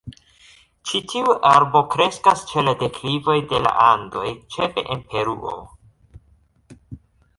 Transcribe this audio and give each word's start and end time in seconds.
Ĉi 0.91 1.01
tiu 1.11 1.33
arbo 1.49 1.81
kreskas 1.95 2.41
ĉe 2.51 2.63
la 2.69 2.73
deklivoj 2.81 3.37
de 3.53 3.61
la 3.67 3.75
Andoj, 3.91 4.27
ĉefe 4.57 4.87
en 4.97 5.05
Peruo. 5.13 5.55